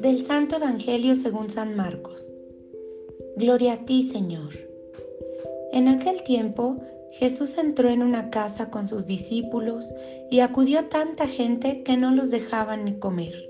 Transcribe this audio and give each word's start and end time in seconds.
Del 0.00 0.24
Santo 0.26 0.56
Evangelio 0.56 1.14
según 1.16 1.50
San 1.50 1.76
Marcos. 1.76 2.32
Gloria 3.36 3.74
a 3.74 3.84
ti, 3.84 4.04
Señor. 4.04 4.50
En 5.72 5.88
aquel 5.88 6.22
tiempo 6.22 6.78
Jesús 7.12 7.58
entró 7.58 7.90
en 7.90 8.02
una 8.02 8.30
casa 8.30 8.70
con 8.70 8.88
sus 8.88 9.06
discípulos 9.06 9.84
y 10.30 10.40
acudió 10.40 10.86
tanta 10.86 11.26
gente 11.26 11.82
que 11.82 11.98
no 11.98 12.14
los 12.14 12.30
dejaban 12.30 12.86
ni 12.86 12.98
comer. 12.98 13.48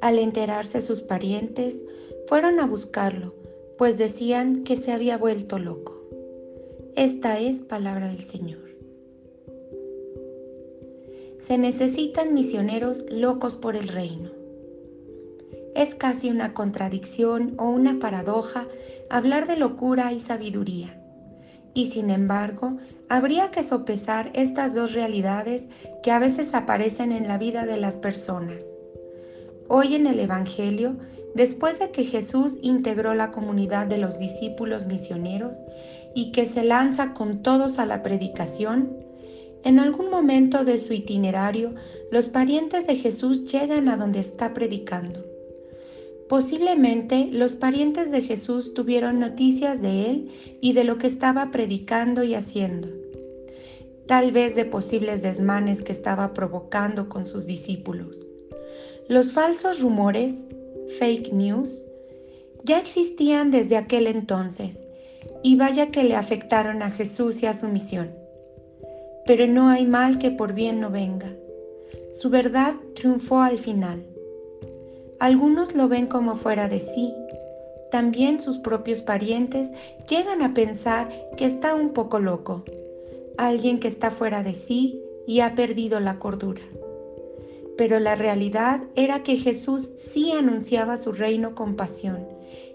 Al 0.00 0.18
enterarse 0.18 0.82
sus 0.82 1.02
parientes, 1.02 1.80
fueron 2.26 2.58
a 2.58 2.66
buscarlo, 2.66 3.34
pues 3.78 3.98
decían 3.98 4.64
que 4.64 4.78
se 4.78 4.90
había 4.90 5.16
vuelto 5.16 5.58
loco. 5.58 6.02
Esta 6.96 7.38
es 7.38 7.56
palabra 7.56 8.08
del 8.08 8.24
Señor. 8.24 8.75
Se 11.46 11.58
necesitan 11.58 12.34
misioneros 12.34 13.04
locos 13.08 13.54
por 13.54 13.76
el 13.76 13.86
reino. 13.86 14.30
Es 15.76 15.94
casi 15.94 16.28
una 16.28 16.54
contradicción 16.54 17.54
o 17.58 17.68
una 17.70 18.00
paradoja 18.00 18.66
hablar 19.10 19.46
de 19.46 19.56
locura 19.56 20.12
y 20.12 20.18
sabiduría. 20.18 21.00
Y 21.72 21.86
sin 21.86 22.10
embargo, 22.10 22.78
habría 23.08 23.52
que 23.52 23.62
sopesar 23.62 24.32
estas 24.34 24.74
dos 24.74 24.92
realidades 24.92 25.68
que 26.02 26.10
a 26.10 26.18
veces 26.18 26.52
aparecen 26.52 27.12
en 27.12 27.28
la 27.28 27.38
vida 27.38 27.64
de 27.64 27.76
las 27.76 27.96
personas. 27.96 28.58
Hoy 29.68 29.94
en 29.94 30.08
el 30.08 30.18
Evangelio, 30.18 30.96
después 31.36 31.78
de 31.78 31.92
que 31.92 32.04
Jesús 32.04 32.54
integró 32.60 33.14
la 33.14 33.30
comunidad 33.30 33.86
de 33.86 33.98
los 33.98 34.18
discípulos 34.18 34.86
misioneros 34.86 35.56
y 36.12 36.32
que 36.32 36.46
se 36.46 36.64
lanza 36.64 37.14
con 37.14 37.42
todos 37.42 37.78
a 37.78 37.86
la 37.86 38.02
predicación, 38.02 39.05
en 39.66 39.80
algún 39.80 40.10
momento 40.10 40.64
de 40.64 40.78
su 40.78 40.92
itinerario, 40.92 41.74
los 42.12 42.28
parientes 42.28 42.86
de 42.86 42.94
Jesús 42.94 43.50
llegan 43.50 43.88
a 43.88 43.96
donde 43.96 44.20
está 44.20 44.54
predicando. 44.54 45.24
Posiblemente 46.28 47.28
los 47.32 47.56
parientes 47.56 48.12
de 48.12 48.22
Jesús 48.22 48.74
tuvieron 48.74 49.18
noticias 49.18 49.82
de 49.82 50.08
él 50.08 50.30
y 50.60 50.72
de 50.72 50.84
lo 50.84 50.98
que 50.98 51.08
estaba 51.08 51.50
predicando 51.50 52.22
y 52.22 52.36
haciendo. 52.36 52.86
Tal 54.06 54.30
vez 54.30 54.54
de 54.54 54.66
posibles 54.66 55.20
desmanes 55.20 55.82
que 55.82 55.90
estaba 55.90 56.32
provocando 56.32 57.08
con 57.08 57.26
sus 57.26 57.44
discípulos. 57.44 58.24
Los 59.08 59.32
falsos 59.32 59.80
rumores, 59.80 60.32
fake 61.00 61.32
news, 61.32 61.84
ya 62.62 62.78
existían 62.78 63.50
desde 63.50 63.76
aquel 63.76 64.06
entonces 64.06 64.78
y 65.42 65.56
vaya 65.56 65.90
que 65.90 66.04
le 66.04 66.14
afectaron 66.14 66.82
a 66.82 66.92
Jesús 66.92 67.42
y 67.42 67.46
a 67.46 67.54
su 67.54 67.66
misión. 67.66 68.25
Pero 69.26 69.46
no 69.46 69.68
hay 69.68 69.86
mal 69.86 70.18
que 70.18 70.30
por 70.30 70.52
bien 70.52 70.80
no 70.80 70.90
venga. 70.90 71.32
Su 72.18 72.30
verdad 72.30 72.74
triunfó 72.94 73.40
al 73.40 73.58
final. 73.58 74.04
Algunos 75.18 75.74
lo 75.74 75.88
ven 75.88 76.06
como 76.06 76.36
fuera 76.36 76.68
de 76.68 76.80
sí. 76.80 77.12
También 77.90 78.40
sus 78.40 78.58
propios 78.58 79.00
parientes 79.02 79.68
llegan 80.08 80.42
a 80.42 80.54
pensar 80.54 81.08
que 81.36 81.46
está 81.46 81.74
un 81.74 81.92
poco 81.92 82.18
loco, 82.18 82.64
alguien 83.38 83.80
que 83.80 83.88
está 83.88 84.10
fuera 84.10 84.42
de 84.42 84.54
sí 84.54 85.00
y 85.26 85.40
ha 85.40 85.54
perdido 85.54 86.00
la 86.00 86.18
cordura. 86.18 86.62
Pero 87.76 88.00
la 88.00 88.14
realidad 88.14 88.80
era 88.94 89.22
que 89.22 89.36
Jesús 89.36 89.90
sí 90.10 90.32
anunciaba 90.32 90.96
su 90.96 91.12
reino 91.12 91.54
con 91.54 91.76
pasión, 91.76 92.26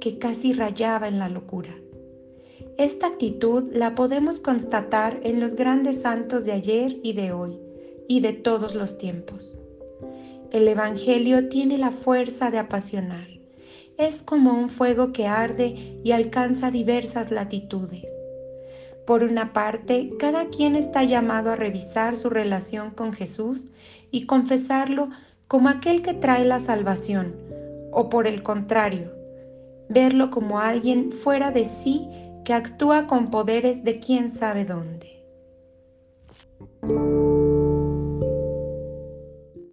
que 0.00 0.18
casi 0.18 0.52
rayaba 0.52 1.08
en 1.08 1.18
la 1.18 1.28
locura. 1.28 1.74
Esta 2.78 3.08
actitud 3.08 3.72
la 3.72 3.94
podemos 3.94 4.40
constatar 4.40 5.20
en 5.22 5.40
los 5.40 5.54
grandes 5.54 6.02
santos 6.02 6.44
de 6.44 6.52
ayer 6.52 6.96
y 7.02 7.12
de 7.12 7.32
hoy, 7.32 7.58
y 8.08 8.20
de 8.20 8.32
todos 8.32 8.74
los 8.74 8.98
tiempos. 8.98 9.56
El 10.50 10.68
Evangelio 10.68 11.48
tiene 11.48 11.78
la 11.78 11.90
fuerza 11.90 12.50
de 12.50 12.58
apasionar. 12.58 13.28
Es 13.98 14.22
como 14.22 14.52
un 14.52 14.68
fuego 14.68 15.12
que 15.12 15.26
arde 15.26 16.00
y 16.02 16.12
alcanza 16.12 16.70
diversas 16.70 17.30
latitudes. 17.30 18.04
Por 19.06 19.22
una 19.22 19.52
parte, 19.52 20.10
cada 20.18 20.46
quien 20.46 20.76
está 20.76 21.04
llamado 21.04 21.50
a 21.50 21.56
revisar 21.56 22.16
su 22.16 22.30
relación 22.30 22.90
con 22.90 23.12
Jesús 23.12 23.64
y 24.10 24.26
confesarlo 24.26 25.08
como 25.48 25.68
aquel 25.68 26.02
que 26.02 26.14
trae 26.14 26.44
la 26.44 26.60
salvación, 26.60 27.34
o 27.92 28.08
por 28.08 28.26
el 28.26 28.42
contrario, 28.42 29.12
verlo 29.88 30.30
como 30.30 30.60
alguien 30.60 31.12
fuera 31.12 31.50
de 31.50 31.66
sí 31.66 32.08
actúa 32.52 33.06
con 33.06 33.30
poderes 33.30 33.84
de 33.84 33.98
quién 33.98 34.32
sabe 34.32 34.64
dónde. 34.64 35.22